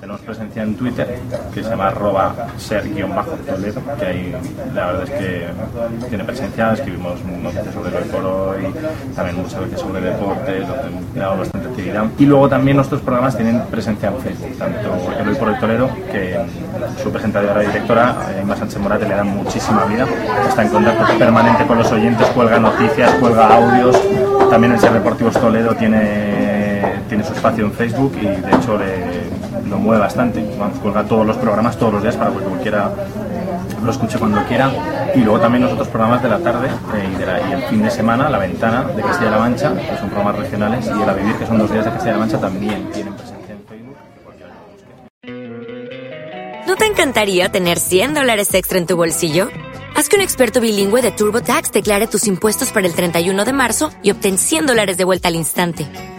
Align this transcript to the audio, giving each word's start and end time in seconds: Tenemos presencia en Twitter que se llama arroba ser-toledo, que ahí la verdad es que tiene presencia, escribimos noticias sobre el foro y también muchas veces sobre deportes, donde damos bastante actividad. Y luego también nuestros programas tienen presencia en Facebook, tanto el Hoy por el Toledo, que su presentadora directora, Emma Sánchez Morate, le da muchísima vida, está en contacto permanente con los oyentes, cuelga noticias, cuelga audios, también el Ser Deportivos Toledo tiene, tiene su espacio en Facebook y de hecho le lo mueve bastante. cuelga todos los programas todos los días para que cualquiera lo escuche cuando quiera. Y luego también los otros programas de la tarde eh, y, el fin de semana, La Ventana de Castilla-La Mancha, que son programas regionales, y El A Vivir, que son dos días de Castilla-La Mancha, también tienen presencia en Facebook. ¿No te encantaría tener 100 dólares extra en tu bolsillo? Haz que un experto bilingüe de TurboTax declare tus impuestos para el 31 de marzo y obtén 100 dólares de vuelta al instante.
Tenemos 0.00 0.20
presencia 0.22 0.62
en 0.62 0.74
Twitter 0.74 1.18
que 1.54 1.62
se 1.62 1.70
llama 1.70 1.88
arroba 1.88 2.34
ser-toledo, 2.56 3.80
que 3.98 4.04
ahí 4.04 4.36
la 4.74 4.86
verdad 4.86 5.02
es 5.04 5.10
que 5.10 5.46
tiene 6.08 6.24
presencia, 6.24 6.72
escribimos 6.72 7.22
noticias 7.24 7.72
sobre 7.72 7.98
el 7.98 8.04
foro 8.04 8.56
y 8.58 9.14
también 9.14 9.36
muchas 9.36 9.60
veces 9.60 9.80
sobre 9.80 10.00
deportes, 10.00 10.66
donde 10.66 11.20
damos 11.20 11.38
bastante 11.38 11.68
actividad. 11.68 12.06
Y 12.18 12.26
luego 12.26 12.48
también 12.48 12.76
nuestros 12.76 13.00
programas 13.02 13.36
tienen 13.36 13.62
presencia 13.66 14.08
en 14.08 14.18
Facebook, 14.18 14.58
tanto 14.58 14.96
el 15.20 15.28
Hoy 15.28 15.34
por 15.36 15.48
el 15.50 15.58
Toledo, 15.58 15.88
que 16.10 16.40
su 17.00 17.12
presentadora 17.12 17.60
directora, 17.60 18.16
Emma 18.40 18.56
Sánchez 18.56 18.80
Morate, 18.80 19.06
le 19.08 19.14
da 19.14 19.24
muchísima 19.24 19.84
vida, 19.84 20.06
está 20.48 20.62
en 20.62 20.68
contacto 20.68 21.16
permanente 21.16 21.64
con 21.66 21.78
los 21.78 21.92
oyentes, 21.92 22.26
cuelga 22.28 22.58
noticias, 22.58 23.14
cuelga 23.20 23.54
audios, 23.54 23.96
también 24.50 24.72
el 24.72 24.80
Ser 24.80 24.92
Deportivos 24.92 25.34
Toledo 25.34 25.74
tiene, 25.76 26.51
tiene 27.08 27.24
su 27.24 27.32
espacio 27.32 27.64
en 27.64 27.72
Facebook 27.72 28.12
y 28.20 28.26
de 28.26 28.56
hecho 28.56 28.78
le 28.78 29.32
lo 29.72 29.78
mueve 29.78 30.00
bastante. 30.00 30.44
cuelga 30.82 31.02
todos 31.04 31.26
los 31.26 31.36
programas 31.36 31.76
todos 31.78 31.94
los 31.94 32.02
días 32.02 32.16
para 32.16 32.30
que 32.30 32.38
cualquiera 32.38 32.92
lo 33.82 33.90
escuche 33.90 34.18
cuando 34.18 34.44
quiera. 34.44 34.70
Y 35.14 35.20
luego 35.20 35.40
también 35.40 35.64
los 35.64 35.72
otros 35.72 35.88
programas 35.88 36.22
de 36.22 36.28
la 36.28 36.38
tarde 36.38 36.68
eh, 36.68 37.48
y, 37.50 37.52
el 37.52 37.62
fin 37.64 37.82
de 37.82 37.90
semana, 37.90 38.30
La 38.30 38.38
Ventana 38.38 38.84
de 38.84 39.02
Castilla-La 39.02 39.38
Mancha, 39.38 39.74
que 39.74 39.96
son 39.98 40.08
programas 40.08 40.38
regionales, 40.38 40.86
y 40.86 41.02
El 41.02 41.08
A 41.08 41.12
Vivir, 41.12 41.36
que 41.36 41.46
son 41.46 41.58
dos 41.58 41.70
días 41.72 41.84
de 41.84 41.90
Castilla-La 41.90 42.18
Mancha, 42.18 42.38
también 42.38 42.90
tienen 42.92 43.14
presencia 43.14 43.54
en 43.54 43.64
Facebook. 43.66 43.96
¿No 46.66 46.76
te 46.76 46.86
encantaría 46.86 47.50
tener 47.50 47.78
100 47.78 48.14
dólares 48.14 48.54
extra 48.54 48.78
en 48.78 48.86
tu 48.86 48.96
bolsillo? 48.96 49.48
Haz 49.94 50.08
que 50.08 50.16
un 50.16 50.22
experto 50.22 50.60
bilingüe 50.60 51.02
de 51.02 51.10
TurboTax 51.10 51.72
declare 51.72 52.06
tus 52.06 52.26
impuestos 52.26 52.72
para 52.72 52.86
el 52.86 52.94
31 52.94 53.44
de 53.44 53.52
marzo 53.52 53.90
y 54.02 54.10
obtén 54.10 54.38
100 54.38 54.66
dólares 54.66 54.96
de 54.96 55.04
vuelta 55.04 55.28
al 55.28 55.36
instante. 55.36 55.86